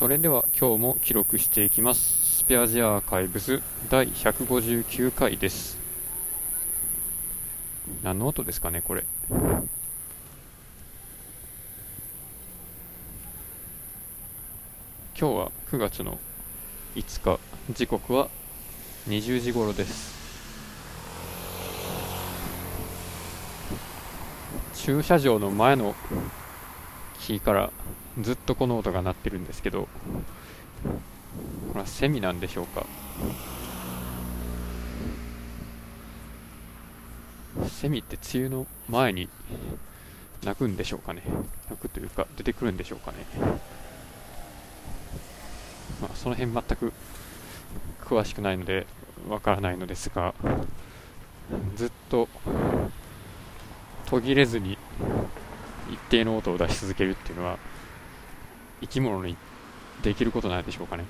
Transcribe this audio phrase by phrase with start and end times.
[0.00, 2.38] それでは今日も記録していきます。
[2.38, 3.60] スペアジアアーカイブス
[3.90, 5.76] 第159回です。
[8.02, 9.04] 何の音ですかねこれ。
[9.28, 9.44] 今
[15.14, 16.18] 日は9月の
[16.94, 17.38] 5日。
[17.74, 18.30] 時刻は
[19.06, 20.18] 20時頃です。
[24.76, 25.94] 駐車場の前の
[27.18, 27.70] 木から
[28.18, 29.88] ずっとこの音が鳴ってるんですけどこ
[31.74, 32.86] れはセミなんでしょうか。
[37.68, 39.28] セミって梅雨の前に
[40.44, 41.22] 鳴くんでしょうかね。
[41.70, 43.18] 鳴くというか出てくるんでしょうかね。
[46.00, 46.92] まあその辺全く
[48.04, 48.86] 詳しくないので
[49.28, 50.34] わからないのですが
[51.76, 52.28] ずっと
[54.06, 54.76] 途切れずに
[55.90, 57.58] 一定の音を出し続けるっていうのは
[58.80, 59.36] 生き物に
[60.02, 61.04] できることなんでしょうかね。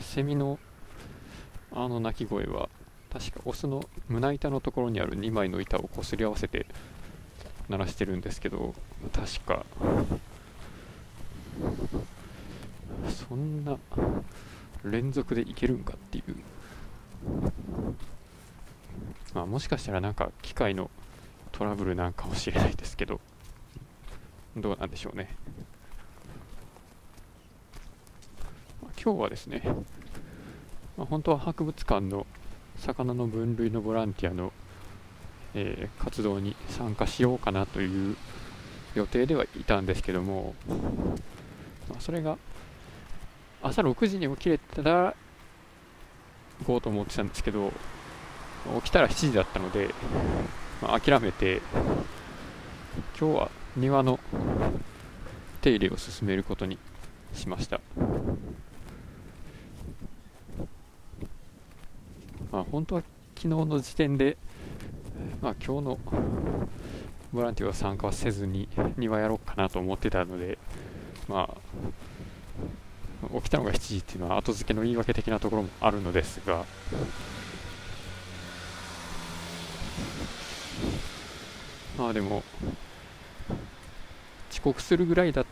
[0.00, 0.58] セミの
[1.72, 2.68] あの鳴き声は
[3.12, 6.66] 確かオスの胸板のところにある2枚の板をこすり合わせて
[7.68, 8.74] 鳴らしてるんですけど
[9.12, 9.64] 確か
[13.28, 13.76] そんな
[14.84, 16.34] 連続でいけるんかっていう。
[19.34, 20.90] まあもしかしたらなんか機械の
[21.58, 23.20] トラブルなんかもしれないですけど。
[24.56, 25.34] どうなんでしょうね。
[28.80, 29.62] ま今日はですね、
[30.96, 32.26] まあ、本当は博物館の
[32.76, 34.52] 魚の分類のボランティアの、
[35.54, 38.16] えー、活動に参加しようかなという
[38.94, 40.54] 予定ではいたんですけども、
[41.88, 42.38] まあ、それが
[43.62, 45.16] 朝6時に起きれたら
[46.60, 47.72] 行こうと思ってたんですけど
[48.76, 49.92] 起きたら7時だったので、
[50.82, 51.60] まあ、諦めて
[53.18, 54.20] 今日は庭の
[55.60, 56.78] 手入れを進めることに
[57.32, 57.80] しました。
[62.50, 63.02] まあ本当は
[63.36, 64.36] 昨日の時点で、
[65.40, 65.98] まあ、今日の
[67.32, 70.58] ボランティアは参加はせずに庭やろうかなと思ってたので
[71.28, 76.64] まあ起きたのが7時っていうのは後付けの言い訳的なところもあるのですが
[81.98, 82.44] まあでも
[84.50, 85.46] 遅刻するぐらいだっ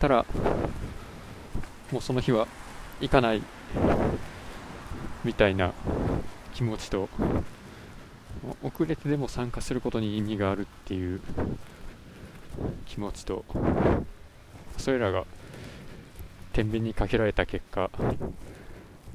[0.00, 0.26] たら
[1.92, 2.48] もうその日は
[3.00, 3.42] 行かない
[5.24, 5.72] みたいな
[6.54, 7.08] 気持ちと
[8.62, 11.20] 遅れてでも参加することに意味があるっていう
[12.86, 13.44] 気持ちと
[14.78, 15.24] それらが
[16.52, 17.90] 天秤にかけられた結果、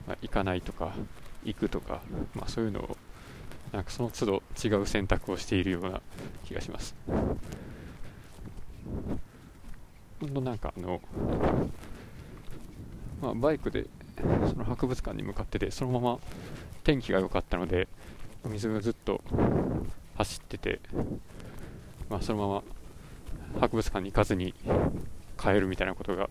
[0.08, 0.94] まあ、行かないとか
[1.44, 2.02] 行くとか、
[2.34, 2.98] まあ、そういうのを
[3.72, 6.02] なんかその都度違う選択をしているような
[6.46, 6.96] 気がします。
[10.20, 11.02] ほんとなんかあの、
[13.22, 13.86] まあ、バイクで
[14.50, 16.20] その博物館に向かっててそのまま
[16.84, 17.88] 天気が良かったので
[18.46, 19.22] 水がずっと
[20.16, 20.80] 走ってて、
[22.10, 22.64] まあ、そのまま
[23.60, 24.54] 博物館に行かずに
[25.40, 26.30] 帰るみたいなことが、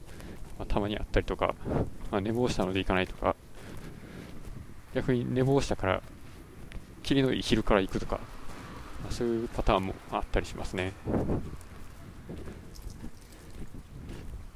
[0.58, 1.54] まあ、たまにあったりとか、
[2.10, 3.36] まあ、寝坊したので行かないとか
[4.94, 6.02] 逆に寝坊したから
[7.06, 8.16] 霧のいい昼から行くとか、
[9.02, 10.92] まあ、そういうパターンもあったりしますね。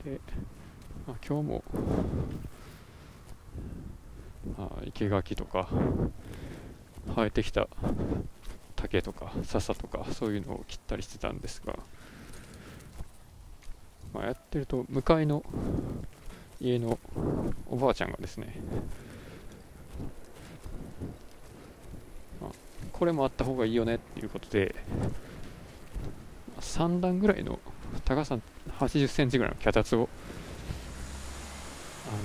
[0.04, 0.20] で、
[1.06, 1.64] まあ、今日も、
[4.58, 5.68] まあ、生垣とか
[7.14, 7.68] 生えてきた
[8.74, 11.78] 竹とか笹とかそういうのを切ったりしてたんですが、
[14.12, 15.44] まあ、やってると向かいの
[16.60, 16.98] 家の
[17.68, 18.60] おばあちゃんがですね、
[22.40, 22.50] まあ、
[23.00, 24.74] これもあった方がいいよねっていうことで
[26.60, 27.58] 3段ぐらいの
[28.04, 28.38] 高さ
[28.78, 30.10] 80センチぐらいの脚立を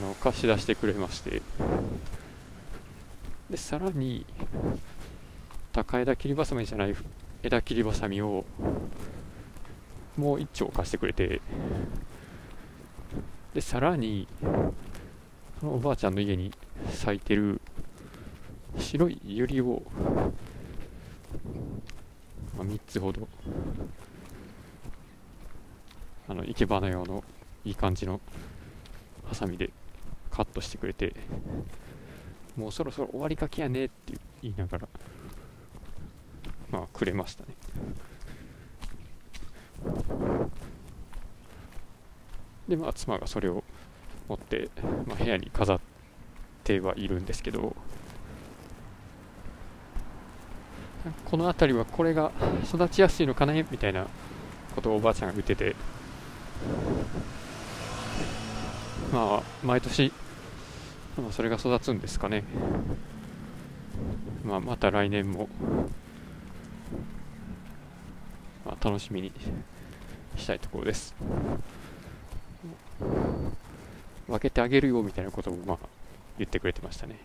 [0.04, 1.42] あの貸し出してくれまして。
[3.50, 4.26] でさらに
[5.72, 6.96] 高枝切りばさみじゃない
[7.42, 8.44] 枝切りばさみを
[10.18, 11.42] もう一丁貸してくれて。
[13.54, 14.28] でさらに
[15.62, 16.52] そのおばあちゃんの家に
[16.92, 17.62] 咲いてる
[18.78, 19.82] 白いユリを、
[22.58, 23.28] まあ、3つほど。
[26.28, 27.24] あの生け花用の
[27.64, 28.20] いい感じの
[29.26, 29.70] ハサミで
[30.32, 31.14] カットしてくれて
[32.58, 34.88] もうそろそろ終わりかけやねって言いながら
[36.72, 37.50] まあくれましたね。
[42.68, 43.64] でまあ妻がそれを
[44.28, 44.70] 持って、
[45.06, 45.80] まあ、部屋に飾っ
[46.64, 47.76] てはいるんですけど
[51.26, 52.32] この辺りはこれが
[52.64, 54.08] 育ちやすいのかねみたいな
[54.76, 55.76] ことをおばあちゃんが言ってて。
[59.14, 60.12] まあ毎年、
[61.18, 62.44] まあ、それが育つんですかね、
[64.44, 65.48] まあ、また来年も、
[68.66, 69.32] まあ、楽しみに
[70.36, 71.16] したいところです。
[74.28, 75.78] 分けてあげるよみたいなこともまあ
[76.38, 77.16] 言ってくれてましたね。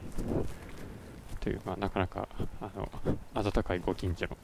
[1.41, 2.29] という、まあ、なかなか
[2.61, 2.91] あの
[3.35, 4.37] 温かいご近所の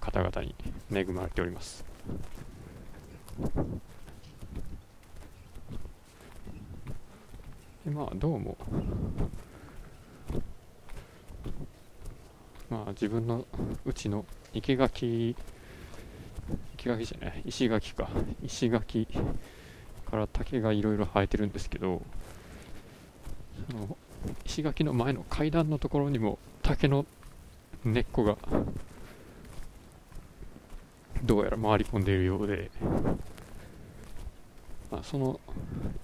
[0.00, 0.54] 方々に
[0.92, 1.84] 恵まれております。
[7.84, 8.56] でまあどうも
[12.68, 13.46] まあ自分の
[13.84, 15.34] うちの生垣
[16.76, 18.08] 生垣じゃない石垣か。
[18.42, 19.06] 石垣
[20.10, 22.00] から竹がいろいろ生えてるんですけど
[23.70, 23.97] その
[24.44, 27.06] 石垣の前の階段のところにも竹の
[27.84, 28.36] 根っこが
[31.24, 32.70] どうやら回り込んでいるようで、
[34.90, 35.40] まあ、その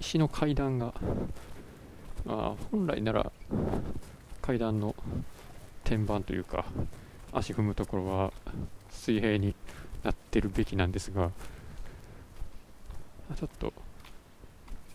[0.01, 0.95] 石の階段が、
[2.25, 3.33] まあ、本来なら
[4.43, 4.95] 階段の
[5.85, 6.65] 天板というか
[7.33, 8.33] 足踏むところは
[8.91, 9.55] 水平に
[10.03, 11.31] なってるべきなんですが
[13.37, 13.73] ちょっと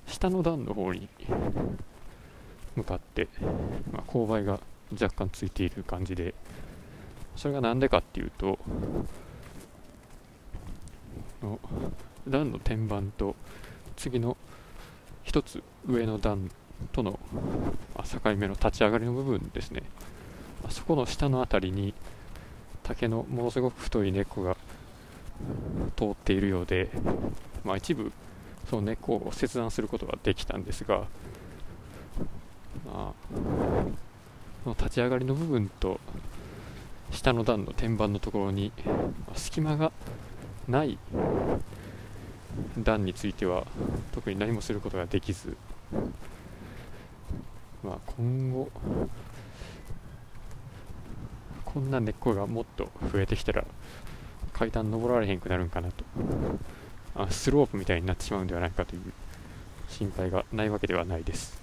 [0.08, 1.08] 下の段の方に
[2.76, 3.28] 向かって、
[3.92, 4.60] まあ、勾配が
[4.94, 6.34] 若干ついている感じで
[7.36, 8.58] それが何でかっていうと
[11.42, 11.60] の
[12.28, 13.36] 段の天板と
[13.96, 14.38] 次の
[15.26, 16.52] 1つ上の段
[16.92, 17.20] との
[18.04, 19.84] 境目の立ち上がりの部分ですね。
[20.68, 21.94] あそこの下の辺りに
[22.84, 24.58] 竹のものすごく太い根っこが
[25.96, 26.90] 通っているようで、
[27.64, 28.12] まあ、一部
[28.70, 31.06] その根っこを切断することができたんですが、
[32.88, 33.12] あ、
[34.64, 36.00] その立ち上がりの部分と
[37.12, 38.72] 下の段の天板のところに
[39.36, 39.92] 隙間が
[40.68, 40.98] ない
[42.78, 43.66] 段については
[44.12, 45.58] 特に何もすることができず、
[47.84, 48.70] まあ、今後
[51.66, 53.66] こんな根っこがもっと増えてきたら
[54.54, 56.04] 階段登られへんくなるんかなと。
[57.16, 59.02] あスロープみたいになってしまうんではないかという
[59.90, 61.60] 心配がないわけではないです。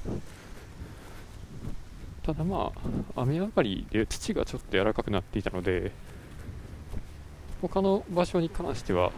[2.27, 2.73] ただま
[3.15, 5.93] あ雨上がりで土がちょっと柔らかくなっていたので
[7.63, 9.13] 他の場所に関しては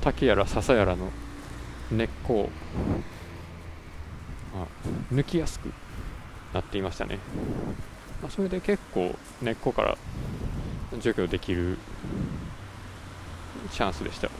[0.00, 1.10] 竹やら笹やらの
[1.92, 2.50] 根っこを、
[4.56, 4.66] まあ、
[5.12, 5.70] 抜きやすく
[6.54, 7.18] なっていましたね、
[8.22, 9.98] まあ、それで結構根っこから
[11.00, 11.76] 除去できる
[13.70, 14.30] チャンスでした。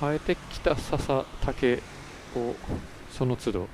[0.00, 1.82] 生えてきた笹竹
[2.34, 2.54] を
[3.10, 3.68] その都度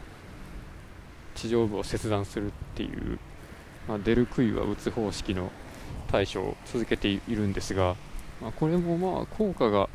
[1.36, 3.20] 地上部を切断するっていう、
[3.86, 5.52] まあ、出る杭は打つ方式の
[6.08, 7.94] 対処を続けているんですが、
[8.42, 9.88] まあ、これもまあ効果が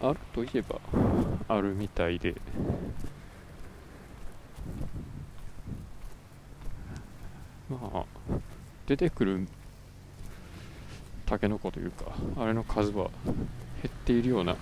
[0.00, 0.78] あるといえば
[1.48, 2.34] あるみたいで。
[7.68, 8.04] まあ
[8.86, 9.46] 出てくる
[11.26, 12.06] タケノコというか
[12.38, 13.10] あれの数は
[13.82, 14.56] 減っているような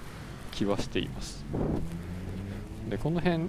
[0.56, 1.44] 気はしています。
[2.88, 3.44] でこの辺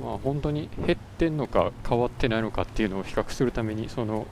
[0.00, 4.26] まあ本当に減ってんのか変わってないのかっていうのを比較するためにその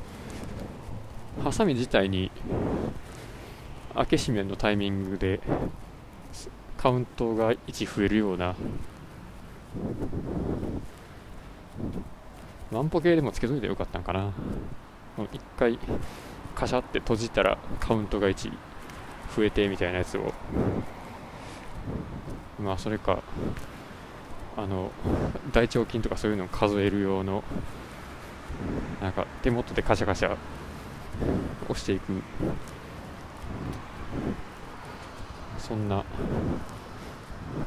[1.45, 2.31] ハサミ自体に
[3.95, 5.41] 開け閉めのタイミングで
[6.79, 8.55] カウントが1増えるような
[12.73, 14.33] 万歩計でもつけといてよかったんかな。
[15.19, 15.79] 1回
[16.55, 18.51] カシャって閉じたらカウントが1
[19.35, 20.33] 増えてみたいなやつを。
[22.63, 23.23] まあそれか
[24.57, 24.91] あの
[25.53, 27.45] 大腸筋とかそういうのを数える用の
[29.01, 30.37] なんか手元でカシャカシャ
[31.69, 32.23] 押していく。
[35.59, 36.05] そんな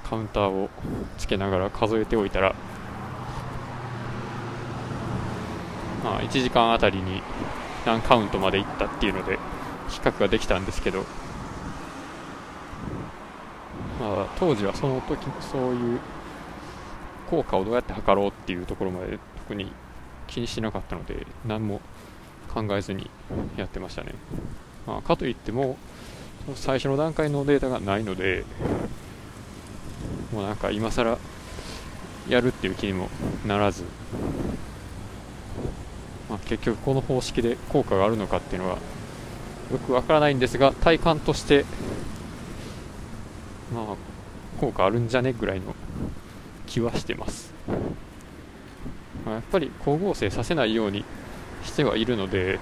[0.09, 0.69] カウンターを
[1.17, 2.55] つけながら数えておいたら
[6.03, 7.21] まあ1時間あたりに
[7.85, 9.37] 何カウントまでいったっていうので
[9.89, 11.03] 比較ができたんですけど。
[13.99, 15.99] まあ当時はその時そういう
[17.29, 19.71] 効果をどうやって測ろうっていうところまで特に
[20.27, 21.81] 気にしなかったので何も
[22.53, 23.09] 考えずに
[23.57, 24.13] やってましたね、
[24.87, 25.77] まあ、かといっても
[26.55, 28.43] 最初の段階のデータがないので
[30.33, 31.17] もうなんか今更
[32.27, 33.09] やるっていう気にも
[33.45, 33.83] ならず、
[36.29, 38.77] まあ、結局この方式で効果があるのかっていうのは
[39.71, 41.65] よくわからないんですが体感として
[43.73, 43.95] まあ
[44.59, 45.75] 効果あるんじゃねぐらいの
[46.65, 47.53] 気はしてます、
[49.25, 51.05] まあ、やっぱり光合成させないように
[51.63, 52.59] してはいるので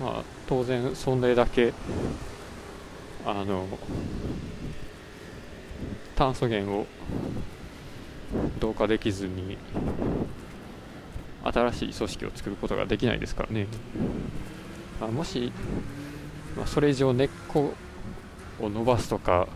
[0.00, 1.72] まあ当然それだけ
[3.24, 3.66] あの
[6.16, 6.86] 炭素源を
[8.58, 9.56] 同化できずに
[11.44, 13.66] 新しい組織を作ることができないですからね、
[15.00, 15.52] まあ、もし、
[16.56, 17.74] まあ、それ以上根っこ
[18.60, 19.48] を伸ばすとか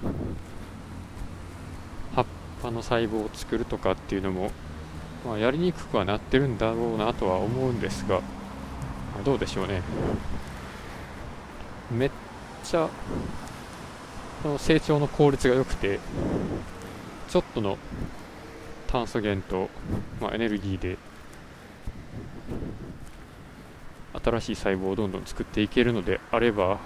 [2.15, 2.27] 葉っ
[2.63, 4.51] ぱの細胞を作るとかっていうのも、
[5.27, 9.83] まあ、やりにくくはなってるんだろうなとは思うんですが、まあ、どうでしょうね。
[11.91, 12.11] めっ
[12.65, 12.89] ちゃ
[14.43, 16.01] その成長の効率が良くて
[17.29, 17.79] ちょっとの
[18.87, 19.69] 炭素源と、
[20.21, 20.97] まあ、エネルギーで
[24.23, 26.79] 新しい細胞をどんどん作っていけるのであれば、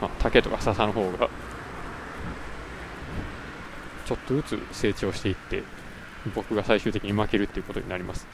[0.00, 1.28] まあ、竹とか笹の方が
[4.06, 5.62] ちょっとずつ成長していって
[6.34, 8.26] 僕が最終的に負けるっていうことになります。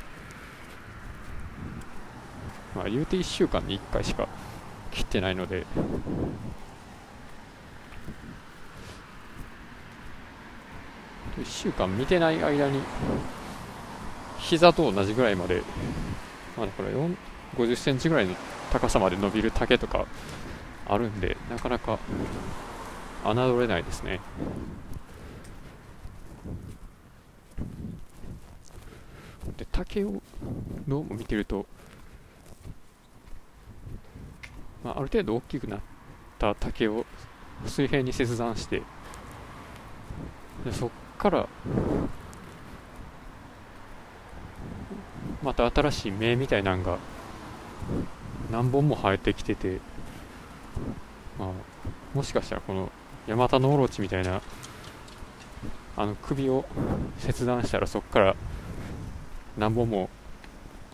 [2.75, 4.29] まあ言うて1週間に1回しか
[4.91, 5.65] 切ってないので
[11.39, 12.81] 1週間見てない間に
[14.39, 15.63] 膝と同じぐらいまで、
[16.57, 16.91] まあ、これ
[17.57, 18.35] 50センチぐらいの
[18.71, 20.07] 高さまで伸びる竹とか
[20.87, 21.99] あるんでなかなか
[23.25, 24.21] 侮れないですね。
[29.57, 30.23] で竹を
[30.87, 31.67] どうも見てると、
[34.85, 35.81] まあ、ある程度大きくなっ
[36.39, 37.07] た竹を
[37.65, 38.83] 水平に切断して
[40.65, 41.49] でそっから
[45.47, 46.99] また新しい芽みたいなんが
[48.51, 49.79] 何本も生えてきてて、
[51.39, 51.51] まあ、
[52.13, 52.91] もしかしたらこの
[53.29, 54.43] ヤマタノオロチみたいな
[55.97, 56.65] あの首を
[57.21, 58.35] 切断したらそこから
[59.57, 60.11] 何本も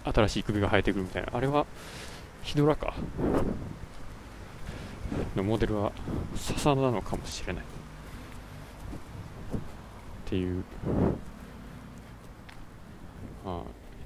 [0.05, 1.31] 新しい首が生えてくるみたいな。
[1.33, 1.65] あれは
[2.43, 2.93] ヒドラか。
[5.35, 5.93] のモデルは
[6.37, 7.63] 笹なのかもしれない。
[7.63, 7.67] っ
[10.27, 10.63] ていう。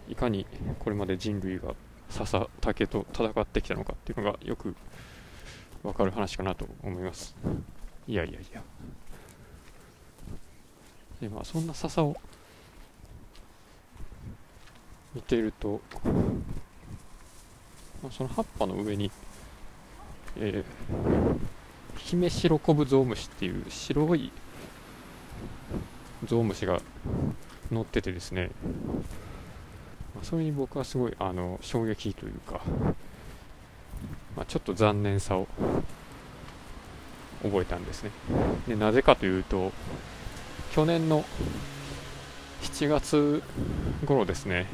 [0.08, 0.46] いかに
[0.78, 1.74] これまで人類が
[2.08, 4.74] 笹竹と戦ってきたのかっていうのがよく
[5.82, 7.36] わかる話かなと思います。
[8.06, 8.62] いやいやいや。
[11.20, 12.16] でまあそんな笹を
[15.14, 15.80] 見ていると、
[18.02, 19.10] まあ、その葉っぱの上に、
[20.36, 21.38] えー、
[21.96, 24.30] ヒメシロコブゾウムシっていう白い
[26.26, 26.82] ゾウムシが
[27.70, 28.50] 乗っててですね、
[30.22, 32.60] それに僕はすごいあの衝撃というか、
[34.36, 35.46] まあ、ちょっと残念さを
[37.42, 38.10] 覚えたんですね。
[38.66, 39.72] でなぜかというと
[40.72, 41.24] 去年の
[42.62, 43.42] 7月
[44.04, 44.66] 頃ですね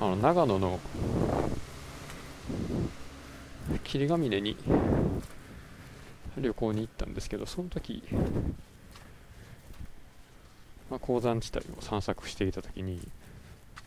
[0.00, 0.80] あの長野の
[3.84, 4.56] 霧ヶ峰に
[6.36, 8.02] 旅行に行ったんですけどその時
[10.90, 13.00] まあ、鉱山地帯を散策していた時に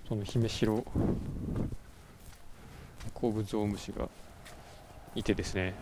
[0.08, 0.84] その姫城
[3.14, 4.10] 鉱物ゾウムシが
[5.16, 5.74] いてですね。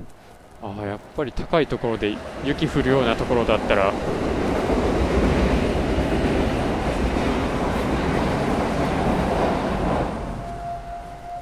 [0.61, 3.91] ああやっぱり高いところで雪降るようなところだったら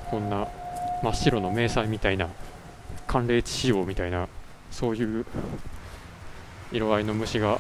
[0.10, 0.48] こんな
[1.04, 2.30] 真っ白の迷彩みたいな
[3.08, 4.30] 寒冷地仕様みたいな
[4.72, 5.26] そういう
[6.72, 7.60] 色合いの虫が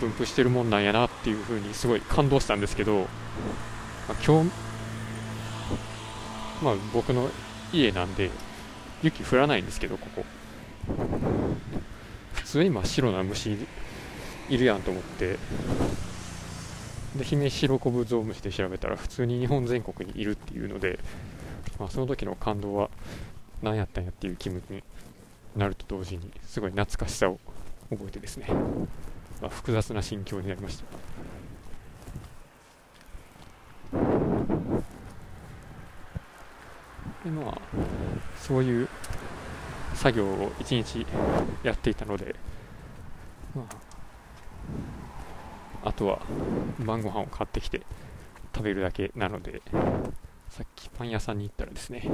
[0.00, 3.06] 分布してるもんなんやなっていうふうにすごい感動したんですけど、ま
[4.10, 4.50] あ、今日、
[6.62, 7.30] まあ僕の
[7.72, 8.30] 家なんで
[9.02, 10.24] 雪降らないんですけど、ここ。
[12.32, 13.58] 普通に真っ白な虫
[14.48, 15.36] いるやんと思って、
[17.16, 20.98] で、ヒメシロコブゾウムシで調べたら普通に日本全国にいるっていうので、
[21.78, 22.88] まあその時の感動は
[23.62, 24.82] 何やったんやっていう気分に
[25.56, 27.38] なると同時にすごい懐かしさを
[27.90, 28.46] 覚えてですね
[29.40, 30.84] まあ、複雑な心境になりました。
[37.24, 37.60] でまあ
[38.40, 38.88] そういう
[39.94, 41.06] 作業を一日
[41.62, 42.36] やっていたので、
[43.54, 43.66] ま
[45.84, 46.20] あ、あとは
[46.78, 47.82] 晩ご飯を買ってきて
[48.54, 49.60] 食べるだけなので
[50.48, 52.08] さっきパン屋さんに行ったらですね、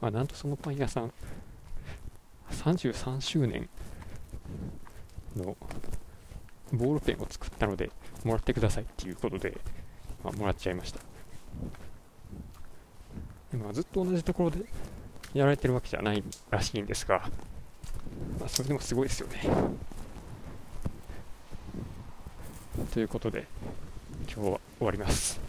[0.00, 1.12] まあ、なんとそのパン屋さん
[2.50, 3.68] 33周年
[6.72, 7.90] ボールペンを作ったので
[8.24, 9.58] もらってくださいっていうことで、
[10.22, 11.00] まあ、もらっちゃいました
[13.52, 14.64] 今、ずっと同じところで
[15.32, 17.28] やられてるわけじゃないらしいんですが、
[18.38, 19.42] まあ、それでもすごいですよね。
[22.92, 23.46] ということで
[24.32, 25.47] 今日は終わります。